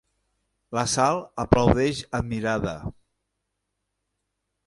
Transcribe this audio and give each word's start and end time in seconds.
La 0.77 0.83
Sal 0.93 1.19
aplaudeix 1.43 2.01
admirada. 2.21 2.73